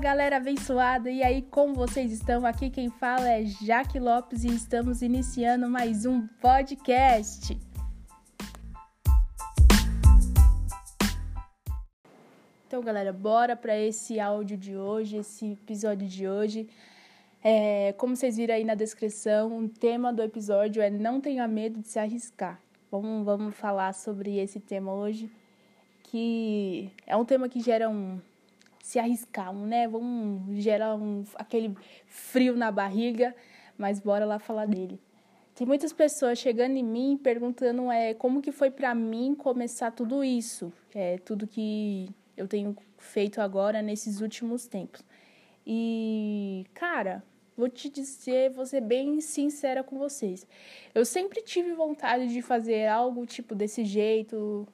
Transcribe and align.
Galera 0.00 0.38
abençoada, 0.38 1.08
e 1.08 1.22
aí 1.22 1.40
como 1.40 1.72
vocês 1.72 2.10
estão? 2.10 2.44
Aqui 2.44 2.68
quem 2.68 2.90
fala 2.90 3.28
é 3.28 3.44
Jaque 3.44 4.00
Lopes 4.00 4.42
e 4.42 4.48
estamos 4.48 5.02
iniciando 5.02 5.70
mais 5.70 6.04
um 6.04 6.26
podcast. 6.42 7.56
Então 12.66 12.82
galera, 12.82 13.12
bora 13.12 13.54
para 13.54 13.78
esse 13.78 14.18
áudio 14.18 14.58
de 14.58 14.76
hoje, 14.76 15.18
esse 15.18 15.52
episódio 15.52 16.08
de 16.08 16.28
hoje. 16.28 16.68
É, 17.42 17.94
como 17.96 18.16
vocês 18.16 18.36
viram 18.36 18.56
aí 18.56 18.64
na 18.64 18.74
descrição, 18.74 19.56
o 19.56 19.68
tema 19.68 20.12
do 20.12 20.22
episódio 20.22 20.82
é 20.82 20.90
Não 20.90 21.20
tenha 21.20 21.46
medo 21.46 21.80
de 21.80 21.86
se 21.86 22.00
arriscar. 22.00 22.60
Vamos, 22.90 23.24
vamos 23.24 23.54
falar 23.54 23.94
sobre 23.94 24.38
esse 24.38 24.58
tema 24.58 24.92
hoje, 24.92 25.30
que 26.02 26.90
é 27.06 27.16
um 27.16 27.24
tema 27.24 27.48
que 27.48 27.60
gera 27.60 27.88
um 27.88 28.20
se 28.84 28.98
arriscar, 28.98 29.50
né? 29.54 29.88
Vamos 29.88 30.62
gerar 30.62 30.94
um, 30.94 31.24
aquele 31.36 31.74
frio 32.06 32.54
na 32.54 32.70
barriga, 32.70 33.34
mas 33.78 33.98
bora 33.98 34.26
lá 34.26 34.38
falar 34.38 34.66
dele. 34.66 35.00
Tem 35.54 35.66
muitas 35.66 35.90
pessoas 35.90 36.38
chegando 36.38 36.76
em 36.76 36.84
mim 36.84 37.16
perguntando 37.16 37.90
é, 37.90 38.12
como 38.12 38.42
que 38.42 38.52
foi 38.52 38.70
para 38.70 38.94
mim 38.94 39.34
começar 39.34 39.90
tudo 39.90 40.22
isso, 40.22 40.70
é, 40.94 41.16
tudo 41.16 41.46
que 41.46 42.10
eu 42.36 42.46
tenho 42.46 42.76
feito 42.98 43.40
agora 43.40 43.80
nesses 43.80 44.20
últimos 44.20 44.66
tempos. 44.66 45.02
E, 45.66 46.66
cara, 46.74 47.24
vou 47.56 47.70
te 47.70 47.88
dizer, 47.88 48.50
vou 48.50 48.66
ser 48.66 48.82
bem 48.82 49.18
sincera 49.22 49.82
com 49.82 49.96
vocês. 49.96 50.46
Eu 50.94 51.06
sempre 51.06 51.40
tive 51.40 51.72
vontade 51.72 52.28
de 52.28 52.42
fazer 52.42 52.86
algo 52.86 53.24
tipo 53.24 53.54
desse 53.54 53.82
jeito, 53.82 54.68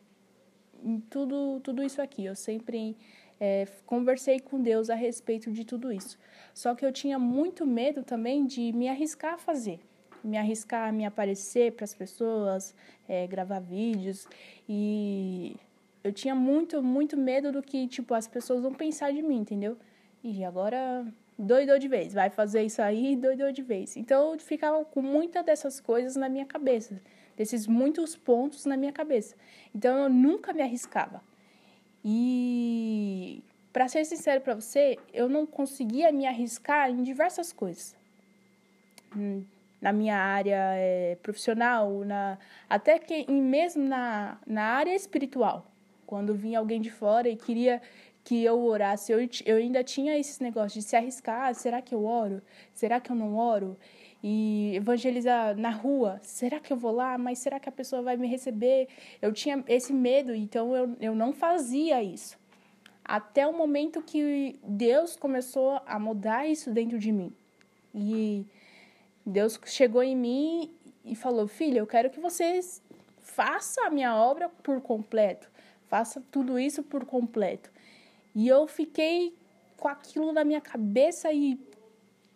tudo, 1.09 1.61
tudo 1.61 1.81
isso 1.81 2.03
aqui. 2.03 2.25
Eu 2.25 2.35
sempre 2.35 2.97
é, 3.41 3.67
conversei 3.87 4.39
com 4.39 4.61
Deus 4.61 4.91
a 4.91 4.95
respeito 4.95 5.51
de 5.51 5.65
tudo 5.65 5.91
isso. 5.91 6.19
Só 6.53 6.75
que 6.75 6.85
eu 6.85 6.93
tinha 6.93 7.19
muito 7.19 7.67
medo 7.67 8.03
também 8.05 8.45
de 8.45 8.71
me 8.73 8.89
arriscar 8.89 9.35
a 9.35 9.39
fazer, 9.39 9.81
me 10.23 10.37
arriscar 10.37 10.91
a 10.91 10.93
me 10.93 11.07
aparecer 11.07 11.73
para 11.73 11.85
as 11.85 11.95
pessoas, 11.95 12.75
é, 13.09 13.27
gravar 13.27 13.61
vídeos 13.61 14.29
e 14.69 15.57
eu 16.05 16.13
tinha 16.13 16.35
muito, 16.35 16.83
muito 16.83 17.17
medo 17.17 17.51
do 17.51 17.63
que 17.63 17.87
tipo 17.89 18.13
as 18.13 18.29
pessoas 18.29 18.63
vão 18.63 18.75
pensar 18.75 19.13
de 19.13 19.23
mim, 19.23 19.39
entendeu? 19.39 19.79
E 20.23 20.45
agora 20.45 21.07
doidou 21.39 21.79
de 21.79 21.89
vez, 21.89 22.13
vai 22.13 22.29
fazer 22.29 22.63
isso 22.63 22.83
aí, 22.83 23.17
doidou 23.17 23.51
de 23.53 23.63
vez. 23.63 23.97
Então 23.97 24.35
eu 24.35 24.39
ficava 24.39 24.85
com 24.85 25.01
muitas 25.01 25.45
dessas 25.45 25.81
coisas 25.81 26.15
na 26.15 26.29
minha 26.29 26.45
cabeça, 26.45 27.01
desses 27.37 27.67
muitos 27.67 28.15
pontos 28.17 28.67
na 28.67 28.77
minha 28.77 28.93
cabeça. 28.93 29.35
Então 29.75 29.97
eu 30.05 30.11
nunca 30.11 30.53
me 30.53 30.61
arriscava. 30.61 31.23
E 32.05 33.43
para 33.73 33.89
ser 33.89 34.05
sincero 34.05 34.41
para 34.41 34.55
você, 34.55 34.99
eu 35.13 35.29
não 35.29 35.47
conseguia 35.47 36.11
me 36.11 36.27
arriscar 36.27 36.91
em 36.91 37.03
diversas 37.03 37.53
coisas. 37.53 37.95
Hum, 39.17 39.45
na 39.81 39.93
minha 39.93 40.17
área 40.17 40.75
é, 40.75 41.17
profissional, 41.23 42.05
na, 42.05 42.39
até 42.69 42.99
que 42.99 43.31
mesmo 43.31 43.83
na, 43.83 44.39
na 44.47 44.65
área 44.65 44.95
espiritual. 44.95 45.67
Quando 46.07 46.35
vinha 46.35 46.59
alguém 46.59 46.81
de 46.81 46.91
fora 46.91 47.29
e 47.29 47.37
queria 47.37 47.81
que 48.31 48.45
eu 48.45 48.65
orasse, 48.65 49.11
eu, 49.11 49.19
eu 49.45 49.57
ainda 49.57 49.83
tinha 49.83 50.17
esses 50.17 50.39
negócios 50.39 50.85
de 50.85 50.89
se 50.89 50.95
arriscar. 50.95 51.49
Ah, 51.49 51.53
será 51.53 51.83
que 51.83 51.93
eu 51.93 52.05
oro? 52.05 52.41
Será 52.73 53.01
que 53.01 53.11
eu 53.11 53.17
não 53.17 53.35
oro? 53.35 53.77
e 54.23 54.73
evangelizar 54.77 55.57
na 55.57 55.71
rua. 55.71 56.21
Será 56.23 56.61
que 56.61 56.71
eu 56.71 56.77
vou 56.77 56.93
lá? 56.93 57.17
Mas 57.17 57.39
será 57.39 57.59
que 57.59 57.71
a 57.71 57.73
pessoa 57.73 58.03
vai 58.03 58.19
me 58.19 58.29
receber? 58.29 58.87
Eu 59.21 59.33
tinha 59.33 59.65
esse 59.67 59.95
medo, 59.95 60.35
então 60.35 60.77
eu, 60.77 60.95
eu 61.01 61.15
não 61.15 61.33
fazia 61.33 62.03
isso. 62.03 62.39
Até 63.03 63.47
o 63.47 63.53
momento 63.53 64.03
que 64.03 64.61
Deus 64.63 65.17
começou 65.17 65.81
a 65.87 65.99
mudar 65.99 66.47
isso 66.47 66.71
dentro 66.71 66.99
de 66.99 67.11
mim. 67.11 67.33
E 67.95 68.47
Deus 69.25 69.59
chegou 69.65 70.03
em 70.03 70.15
mim 70.15 70.71
e 71.03 71.17
falou: 71.17 71.49
Filha, 71.49 71.79
eu 71.79 71.87
quero 71.87 72.11
que 72.11 72.21
você 72.21 72.61
faça 73.19 73.87
a 73.87 73.91
minha 73.91 74.15
obra 74.15 74.51
por 74.63 74.83
completo. 74.83 75.51
Faça 75.89 76.23
tudo 76.31 76.59
isso 76.59 76.83
por 76.83 77.07
completo. 77.07 77.71
E 78.35 78.47
eu 78.49 78.67
fiquei 78.67 79.35
com 79.77 79.89
aquilo 79.89 80.33
na 80.33 80.45
minha 80.45 80.61
cabeça 80.61 81.33
e 81.33 81.59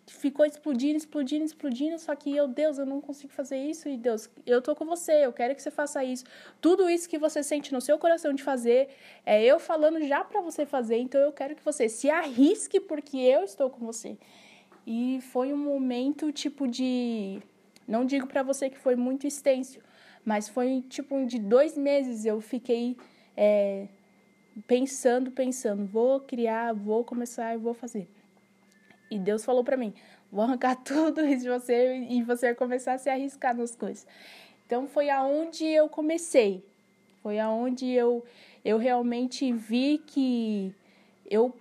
ficou 0.06 0.44
explodindo, 0.44 0.97
explodindo, 0.97 1.44
explodindo, 1.44 1.99
só 1.99 2.15
que 2.15 2.34
eu, 2.34 2.47
Deus, 2.47 2.78
eu 2.78 2.87
não 2.87 3.00
consigo 3.00 3.32
fazer 3.32 3.56
isso 3.56 3.88
e 3.88 3.97
Deus, 3.97 4.28
eu 4.44 4.60
tô 4.60 4.75
com 4.75 4.84
você, 4.84 5.25
eu 5.25 5.32
quero 5.32 5.55
que 5.55 5.62
você 5.62 5.71
faça 5.71 6.05
isso. 6.05 6.25
Tudo 6.60 6.88
isso 6.91 7.09
que 7.09 7.19
você 7.19 7.43
sente 7.43 7.72
no 7.72 7.81
seu 7.81 7.99
coração 7.99 8.32
de 8.32 8.43
fazer, 8.43 8.88
é 9.25 9.43
eu 9.43 9.59
falando 9.59 10.03
já 10.06 10.22
para 10.22 10.41
você 10.41 10.66
fazer, 10.66 10.99
então 10.99 11.21
eu 11.21 11.32
quero 11.32 11.55
que 11.55 11.65
você 11.65 11.88
se 11.88 12.11
arrisque 12.11 12.81
porque 12.81 13.16
eu 13.16 13.44
estou 13.44 13.71
com 13.71 13.84
você. 13.84 14.16
E 14.87 15.21
foi 15.32 15.53
um 15.53 15.56
momento 15.56 16.31
tipo 16.32 16.69
de, 16.69 17.41
não 17.88 18.05
digo 18.05 18.26
para 18.26 18.43
você 18.43 18.69
que 18.69 18.78
foi 18.78 18.97
muito 18.97 19.26
extenso, 19.26 19.78
mas 20.25 20.49
foi 20.49 20.82
tipo 20.88 21.25
de 21.26 21.38
dois 21.38 21.76
meses 21.76 22.25
eu 22.25 22.41
fiquei 22.41 22.97
é, 23.37 23.88
pensando, 24.66 25.31
pensando, 25.31 25.84
vou 25.84 26.20
criar, 26.20 26.72
vou 26.72 27.04
começar 27.04 27.54
e 27.54 27.59
vou 27.59 27.75
fazer. 27.75 28.09
E 29.10 29.19
Deus 29.19 29.44
falou 29.44 29.65
para 29.65 29.76
mim: 29.76 29.92
vou 30.31 30.42
arrancar 30.42 30.76
tudo 30.82 31.25
isso 31.25 31.42
de 31.42 31.50
você 31.50 31.98
e 32.09 32.22
você 32.22 32.47
vai 32.47 32.54
começar 32.54 32.94
a 32.94 32.98
se 32.98 33.09
arriscar 33.09 33.56
nas 33.56 33.75
coisas. 33.75 34.06
Então 34.66 34.87
foi 34.87 35.10
aonde 35.10 35.64
eu 35.64 35.88
comecei. 35.88 36.64
Foi 37.22 37.38
aonde 37.38 37.87
eu, 37.91 38.25
eu 38.64 38.76
realmente 38.76 39.50
vi 39.53 39.98
que 39.98 40.75
eu 41.25 41.54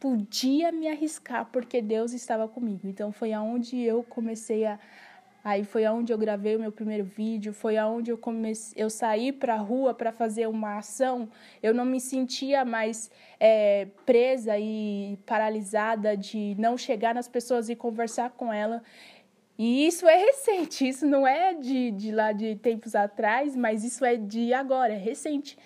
podia 0.00 0.72
me 0.72 0.88
arriscar 0.88 1.46
porque 1.52 1.82
Deus 1.82 2.12
estava 2.12 2.48
comigo. 2.48 2.80
Então 2.84 3.12
foi 3.12 3.32
aonde 3.32 3.78
eu 3.78 4.02
comecei 4.02 4.64
a, 4.64 4.78
Aí 5.42 5.64
foi 5.64 5.86
aonde 5.86 6.12
eu 6.12 6.18
gravei 6.18 6.54
o 6.54 6.60
meu 6.60 6.70
primeiro 6.70 7.04
vídeo, 7.04 7.52
foi 7.52 7.78
aonde 7.78 8.10
eu 8.10 8.18
comecei, 8.18 8.82
eu 8.82 8.90
saí 8.90 9.32
para 9.32 9.54
a 9.54 9.58
rua 9.58 9.94
para 9.94 10.12
fazer 10.12 10.46
uma 10.46 10.76
ação. 10.76 11.28
Eu 11.62 11.72
não 11.72 11.84
me 11.84 11.98
sentia 11.98 12.62
mais 12.64 13.10
é, 13.38 13.88
presa 14.04 14.58
e 14.58 15.18
paralisada 15.24 16.14
de 16.14 16.54
não 16.58 16.76
chegar 16.76 17.14
nas 17.14 17.26
pessoas 17.26 17.70
e 17.70 17.76
conversar 17.76 18.30
com 18.30 18.52
ela. 18.52 18.82
E 19.58 19.86
isso 19.86 20.06
é 20.08 20.16
recente, 20.16 20.88
isso 20.88 21.06
não 21.06 21.26
é 21.26 21.54
de, 21.54 21.90
de 21.90 22.12
lá 22.12 22.32
de 22.32 22.56
tempos 22.56 22.94
atrás, 22.94 23.56
mas 23.56 23.82
isso 23.84 24.04
é 24.04 24.16
de 24.16 24.52
agora, 24.52 24.92
é 24.92 24.98
recente. 24.98 25.56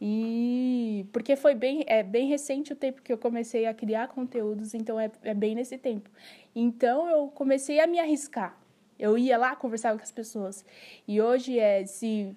E 0.00 1.06
porque 1.12 1.34
foi 1.36 1.54
bem, 1.54 1.84
é 1.86 2.02
bem 2.02 2.28
recente 2.28 2.72
o 2.72 2.76
tempo 2.76 3.02
que 3.02 3.12
eu 3.12 3.18
comecei 3.18 3.66
a 3.66 3.74
criar 3.74 4.08
conteúdos, 4.08 4.74
então 4.74 5.00
é, 5.00 5.10
é 5.22 5.34
bem 5.34 5.54
nesse 5.54 5.78
tempo. 5.78 6.10
Então 6.54 7.08
eu 7.08 7.28
comecei 7.28 7.80
a 7.80 7.86
me 7.86 7.98
arriscar 7.98 8.56
eu 8.98 9.16
ia 9.18 9.36
lá, 9.36 9.54
conversava 9.54 9.96
com 9.98 10.04
as 10.04 10.12
pessoas. 10.12 10.64
E 11.06 11.20
hoje 11.20 11.58
é 11.58 11.84
se 11.86 12.34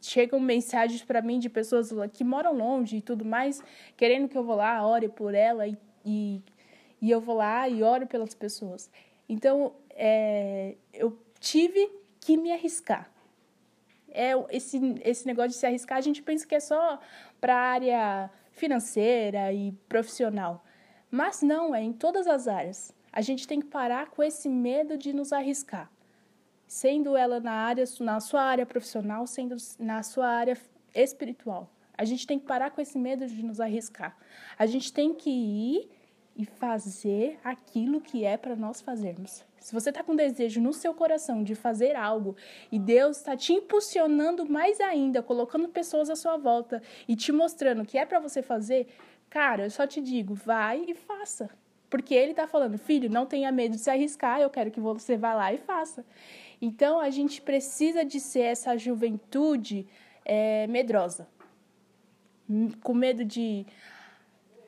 chegam 0.00 0.40
mensagens 0.40 1.02
para 1.02 1.22
mim 1.22 1.38
de 1.38 1.48
pessoas 1.48 1.90
que 2.12 2.24
moram 2.24 2.52
longe 2.52 2.96
e 2.96 3.00
tudo 3.00 3.24
mais, 3.24 3.62
querendo 3.96 4.28
que 4.28 4.36
eu 4.36 4.44
vou 4.44 4.56
lá, 4.56 4.84
ore 4.84 5.08
por 5.08 5.34
ela 5.34 5.66
e, 5.66 5.78
e, 6.04 6.42
e 7.00 7.10
eu 7.10 7.20
vou 7.20 7.36
lá 7.36 7.68
e 7.68 7.82
oro 7.82 8.06
pelas 8.06 8.34
pessoas. 8.34 8.90
Então, 9.28 9.72
é, 9.90 10.74
eu 10.92 11.16
tive 11.38 11.90
que 12.20 12.36
me 12.36 12.52
arriscar. 12.52 13.10
É 14.10 14.32
esse, 14.50 14.78
esse 15.04 15.26
negócio 15.26 15.50
de 15.50 15.56
se 15.56 15.66
arriscar, 15.66 15.98
a 15.98 16.02
gente 16.02 16.22
pensa 16.22 16.46
que 16.46 16.54
é 16.54 16.60
só 16.60 16.98
para 17.40 17.54
a 17.54 17.60
área 17.60 18.30
financeira 18.50 19.52
e 19.52 19.72
profissional. 19.88 20.64
Mas 21.10 21.42
não, 21.42 21.74
é 21.74 21.82
em 21.82 21.92
todas 21.92 22.26
as 22.26 22.46
áreas. 22.46 22.94
A 23.12 23.20
gente 23.20 23.46
tem 23.46 23.60
que 23.60 23.66
parar 23.66 24.10
com 24.10 24.22
esse 24.22 24.48
medo 24.48 24.96
de 24.96 25.12
nos 25.12 25.32
arriscar, 25.32 25.90
sendo 26.66 27.16
ela 27.16 27.38
na 27.38 27.52
área, 27.52 27.84
na 28.00 28.20
sua 28.20 28.42
área 28.42 28.64
profissional, 28.64 29.26
sendo 29.26 29.54
na 29.78 30.02
sua 30.02 30.26
área 30.26 30.56
espiritual. 30.94 31.70
A 31.96 32.04
gente 32.04 32.26
tem 32.26 32.38
que 32.38 32.46
parar 32.46 32.70
com 32.70 32.80
esse 32.80 32.98
medo 32.98 33.26
de 33.26 33.42
nos 33.42 33.60
arriscar. 33.60 34.16
A 34.58 34.64
gente 34.64 34.92
tem 34.92 35.12
que 35.12 35.30
ir 35.30 35.90
e 36.34 36.46
fazer 36.46 37.38
aquilo 37.44 38.00
que 38.00 38.24
é 38.24 38.38
para 38.38 38.56
nós 38.56 38.80
fazermos. 38.80 39.44
Se 39.60 39.74
você 39.74 39.90
está 39.90 40.02
com 40.02 40.16
desejo 40.16 40.60
no 40.60 40.72
seu 40.72 40.94
coração 40.94 41.44
de 41.44 41.54
fazer 41.54 41.94
algo 41.94 42.34
e 42.70 42.78
Deus 42.78 43.18
está 43.18 43.36
te 43.36 43.52
impulsionando 43.52 44.48
mais 44.48 44.80
ainda, 44.80 45.22
colocando 45.22 45.68
pessoas 45.68 46.10
à 46.10 46.16
sua 46.16 46.36
volta 46.36 46.82
e 47.06 47.14
te 47.14 47.30
mostrando 47.30 47.84
que 47.84 47.98
é 47.98 48.06
para 48.06 48.18
você 48.18 48.42
fazer, 48.42 48.88
cara, 49.28 49.64
eu 49.64 49.70
só 49.70 49.86
te 49.86 50.00
digo, 50.00 50.34
vai 50.34 50.84
e 50.88 50.94
faça. 50.94 51.50
Porque 51.92 52.14
ele 52.14 52.30
está 52.30 52.46
falando, 52.46 52.78
filho, 52.78 53.10
não 53.10 53.26
tenha 53.26 53.52
medo 53.52 53.72
de 53.72 53.82
se 53.82 53.90
arriscar, 53.90 54.40
eu 54.40 54.48
quero 54.48 54.70
que 54.70 54.80
você 54.80 55.14
vá 55.14 55.34
lá 55.34 55.52
e 55.52 55.58
faça. 55.58 56.02
Então 56.58 56.98
a 56.98 57.10
gente 57.10 57.42
precisa 57.42 58.02
de 58.02 58.18
ser 58.18 58.44
essa 58.44 58.78
juventude 58.78 59.86
é, 60.24 60.66
medrosa, 60.68 61.28
hum, 62.48 62.70
com 62.82 62.94
medo 62.94 63.26
de 63.26 63.66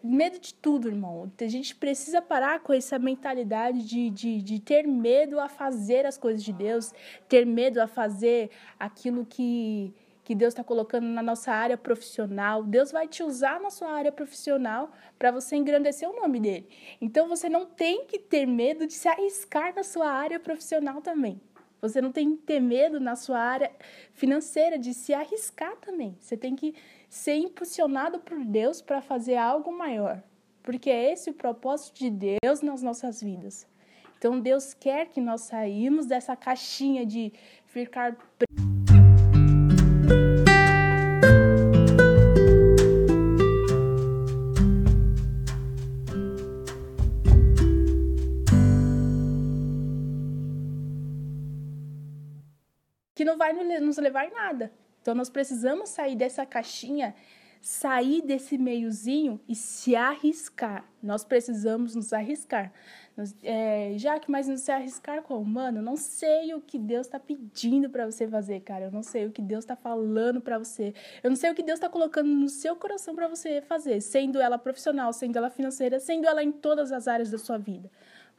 medo 0.02 0.38
de 0.38 0.52
tudo, 0.52 0.86
irmão. 0.86 1.32
A 1.40 1.46
gente 1.46 1.74
precisa 1.74 2.20
parar 2.20 2.60
com 2.60 2.74
essa 2.74 2.98
mentalidade 2.98 3.88
de, 3.88 4.10
de, 4.10 4.42
de 4.42 4.60
ter 4.60 4.86
medo 4.86 5.40
a 5.40 5.48
fazer 5.48 6.04
as 6.04 6.18
coisas 6.18 6.44
de 6.44 6.52
Deus, 6.52 6.92
ter 7.26 7.46
medo 7.46 7.80
a 7.80 7.86
fazer 7.86 8.50
aquilo 8.78 9.24
que, 9.24 9.94
que 10.24 10.34
Deus 10.34 10.54
está 10.54 10.64
colocando 10.64 11.06
na 11.06 11.22
nossa 11.22 11.52
área 11.52 11.76
profissional. 11.76 12.64
Deus 12.64 12.90
vai 12.90 13.06
te 13.06 13.22
usar 13.22 13.60
na 13.60 13.70
sua 13.70 13.90
área 13.90 14.10
profissional 14.10 14.90
para 15.18 15.30
você 15.30 15.54
engrandecer 15.54 16.08
o 16.08 16.16
nome 16.16 16.40
dele. 16.40 16.66
Então 17.00 17.28
você 17.28 17.48
não 17.48 17.66
tem 17.66 18.06
que 18.06 18.18
ter 18.18 18.46
medo 18.46 18.86
de 18.86 18.94
se 18.94 19.06
arriscar 19.06 19.74
na 19.74 19.82
sua 19.82 20.10
área 20.10 20.40
profissional 20.40 21.02
também. 21.02 21.40
Você 21.82 22.00
não 22.00 22.10
tem 22.10 22.34
que 22.34 22.42
ter 22.42 22.60
medo 22.60 22.98
na 22.98 23.14
sua 23.14 23.38
área 23.38 23.70
financeira 24.14 24.78
de 24.78 24.94
se 24.94 25.12
arriscar 25.12 25.76
também. 25.76 26.16
Você 26.18 26.34
tem 26.34 26.56
que 26.56 26.74
ser 27.10 27.36
impulsionado 27.36 28.18
por 28.18 28.42
Deus 28.42 28.80
para 28.80 29.02
fazer 29.02 29.36
algo 29.36 29.70
maior. 29.70 30.22
Porque 30.62 30.88
é 30.88 31.12
esse 31.12 31.28
o 31.28 31.34
propósito 31.34 31.98
de 31.98 32.10
Deus 32.10 32.62
nas 32.62 32.82
nossas 32.82 33.20
vidas. 33.20 33.66
Então 34.16 34.40
Deus 34.40 34.72
quer 34.72 35.08
que 35.08 35.20
nós 35.20 35.42
saímos 35.42 36.06
dessa 36.06 36.34
caixinha 36.34 37.04
de 37.04 37.30
ficar 37.66 38.16
que 38.38 38.73
não 53.34 53.38
vai 53.38 53.52
nos 53.80 53.98
levar 53.98 54.26
em 54.26 54.32
nada. 54.32 54.72
Então 55.02 55.14
nós 55.14 55.28
precisamos 55.28 55.90
sair 55.90 56.16
dessa 56.16 56.46
caixinha, 56.46 57.14
sair 57.60 58.22
desse 58.22 58.56
meiozinho 58.56 59.40
e 59.48 59.54
se 59.54 59.96
arriscar. 59.96 60.84
Nós 61.02 61.24
precisamos 61.24 61.94
nos 61.94 62.12
arriscar. 62.12 62.72
Nós, 63.16 63.34
é, 63.42 63.94
que 64.20 64.30
mas 64.30 64.48
não 64.48 64.56
se 64.56 64.72
arriscar 64.72 65.22
como? 65.22 65.44
Mano, 65.44 65.82
não 65.82 65.96
sei 65.96 66.54
o 66.54 66.60
que 66.60 66.78
Deus 66.78 67.06
está 67.06 67.18
pedindo 67.18 67.90
para 67.90 68.06
você 68.06 68.26
fazer, 68.26 68.60
cara. 68.60 68.86
Eu 68.86 68.90
não 68.90 69.02
sei 69.02 69.26
o 69.26 69.30
que 69.30 69.42
Deus 69.42 69.64
está 69.64 69.76
falando 69.76 70.40
para 70.40 70.58
você. 70.58 70.94
Eu 71.22 71.30
não 71.30 71.36
sei 71.36 71.50
o 71.50 71.54
que 71.54 71.62
Deus 71.62 71.78
está 71.78 71.88
colocando 71.88 72.28
no 72.28 72.48
seu 72.48 72.74
coração 72.76 73.14
para 73.14 73.28
você 73.28 73.60
fazer, 73.60 74.00
sendo 74.00 74.40
ela 74.40 74.58
profissional, 74.58 75.12
sendo 75.12 75.36
ela 75.36 75.50
financeira, 75.50 76.00
sendo 76.00 76.26
ela 76.26 76.42
em 76.42 76.50
todas 76.52 76.92
as 76.92 77.06
áreas 77.06 77.30
da 77.30 77.38
sua 77.38 77.58
vida. 77.58 77.90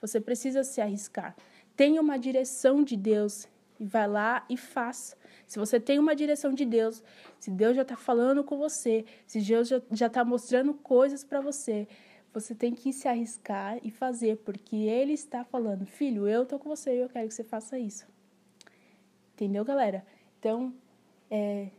Você 0.01 0.19
precisa 0.19 0.63
se 0.63 0.81
arriscar. 0.81 1.35
Tenha 1.75 2.01
uma 2.01 2.17
direção 2.17 2.83
de 2.83 2.95
Deus 2.95 3.47
e 3.79 3.85
vai 3.85 4.07
lá 4.07 4.45
e 4.49 4.57
faça. 4.57 5.15
Se 5.47 5.59
você 5.59 5.79
tem 5.79 5.99
uma 5.99 6.15
direção 6.15 6.53
de 6.53 6.65
Deus, 6.65 7.03
se 7.39 7.51
Deus 7.51 7.75
já 7.75 7.81
está 7.83 7.95
falando 7.95 8.43
com 8.43 8.57
você, 8.57 9.05
se 9.27 9.41
Deus 9.41 9.69
já 9.91 10.07
está 10.07 10.23
mostrando 10.23 10.73
coisas 10.73 11.23
para 11.23 11.41
você, 11.41 11.87
você 12.33 12.53
tem 12.53 12.73
que 12.73 12.91
se 12.91 13.07
arriscar 13.07 13.79
e 13.83 13.89
fazer, 13.89 14.37
porque 14.37 14.75
Ele 14.75 15.13
está 15.13 15.43
falando, 15.43 15.85
filho, 15.85 16.27
eu 16.27 16.43
estou 16.43 16.59
com 16.59 16.69
você 16.69 16.95
e 16.95 16.99
eu 16.99 17.09
quero 17.09 17.27
que 17.27 17.33
você 17.33 17.43
faça 17.43 17.79
isso. 17.79 18.05
Entendeu, 19.33 19.63
galera? 19.63 20.05
Então, 20.39 20.73
é, 21.29 21.69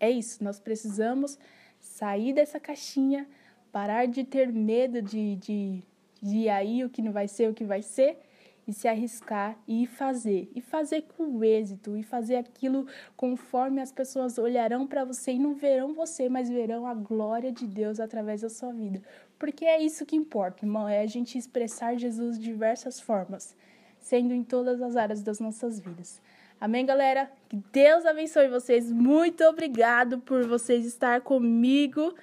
é 0.00 0.10
isso. 0.10 0.42
Nós 0.42 0.58
precisamos 0.58 1.38
sair 1.78 2.32
dessa 2.32 2.58
caixinha, 2.58 3.28
parar 3.70 4.06
de 4.06 4.24
ter 4.24 4.52
medo 4.52 5.00
de, 5.02 5.36
de, 5.36 5.82
de 6.20 6.48
aí 6.48 6.84
o 6.84 6.90
que 6.90 7.02
não 7.02 7.12
vai 7.12 7.28
ser, 7.28 7.48
o 7.48 7.54
que 7.54 7.64
vai 7.64 7.82
ser 7.82 8.18
e 8.68 8.72
se 8.74 8.86
arriscar 8.86 9.56
e 9.66 9.86
fazer, 9.86 10.52
e 10.54 10.60
fazer 10.60 11.06
com 11.16 11.42
êxito, 11.42 11.96
e 11.96 12.02
fazer 12.02 12.36
aquilo 12.36 12.86
conforme 13.16 13.80
as 13.80 13.90
pessoas 13.90 14.36
olharão 14.36 14.86
para 14.86 15.06
você 15.06 15.32
e 15.32 15.38
não 15.38 15.54
verão 15.54 15.94
você, 15.94 16.28
mas 16.28 16.50
verão 16.50 16.86
a 16.86 16.92
glória 16.92 17.50
de 17.50 17.66
Deus 17.66 17.98
através 17.98 18.42
da 18.42 18.50
sua 18.50 18.70
vida. 18.70 19.02
Porque 19.38 19.64
é 19.64 19.80
isso 19.80 20.04
que 20.04 20.14
importa, 20.14 20.66
irmão, 20.66 20.86
é 20.86 21.00
a 21.00 21.06
gente 21.06 21.38
expressar 21.38 21.96
Jesus 21.96 22.38
de 22.38 22.44
diversas 22.44 23.00
formas, 23.00 23.56
sendo 23.98 24.34
em 24.34 24.44
todas 24.44 24.82
as 24.82 24.96
áreas 24.96 25.22
das 25.22 25.40
nossas 25.40 25.80
vidas. 25.80 26.20
Amém, 26.60 26.84
galera? 26.84 27.30
Que 27.48 27.56
Deus 27.72 28.04
abençoe 28.04 28.48
vocês. 28.48 28.92
Muito 28.92 29.44
obrigado 29.44 30.18
por 30.18 30.46
vocês 30.46 30.84
estar 30.84 31.22
comigo 31.22 32.14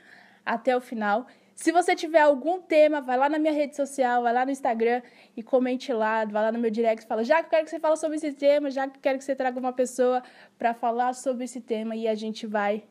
até 0.46 0.78
o 0.78 0.82
final. 0.82 1.26
Se 1.56 1.72
você 1.72 1.96
tiver 1.96 2.20
algum 2.20 2.62
tema, 2.62 3.00
vai 3.00 3.18
lá 3.18 3.30
na 3.30 3.40
minha 3.40 3.54
rede 3.54 3.76
social, 3.78 4.22
vai 4.22 4.34
lá 4.34 4.46
no 4.46 4.52
Instagram 4.52 5.02
e 5.38 5.42
comente 5.42 5.92
lá, 5.94 6.26
vai 6.26 6.44
lá 6.44 6.52
no 6.52 6.60
meu 6.60 6.70
direct 6.70 7.06
e 7.06 7.08
fala, 7.08 7.24
já 7.24 7.40
que 7.40 7.46
eu 7.46 7.50
quero 7.50 7.64
que 7.64 7.72
você 7.72 7.80
fale 7.80 7.96
sobre 7.96 8.18
esse 8.18 8.34
tema, 8.34 8.70
já 8.70 8.88
que 8.88 8.98
eu 8.98 9.02
quero 9.02 9.18
que 9.18 9.24
você 9.24 9.36
traga 9.36 9.58
uma 9.58 9.72
pessoa 9.72 10.22
para 10.58 10.74
falar 10.74 11.14
sobre 11.14 11.46
esse 11.46 11.62
tema 11.62 11.96
e 11.96 12.10
a 12.10 12.14
gente 12.14 12.46
vai 12.46 12.84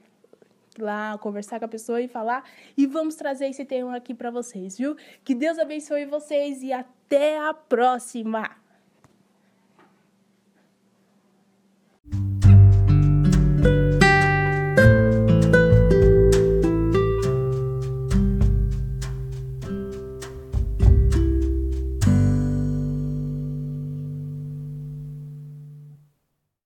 lá 0.78 1.16
conversar 1.18 1.58
com 1.58 1.66
a 1.66 1.68
pessoa 1.68 2.00
e 2.00 2.08
falar 2.08 2.42
e 2.76 2.86
vamos 2.86 3.14
trazer 3.14 3.46
esse 3.48 3.64
tema 3.64 3.96
aqui 3.96 4.14
para 4.14 4.30
vocês, 4.30 4.78
viu? 4.78 4.96
Que 5.22 5.34
Deus 5.34 5.58
abençoe 5.58 6.06
vocês 6.06 6.62
e 6.62 6.72
até 6.72 7.38
a 7.38 7.52
próxima. 7.52 8.63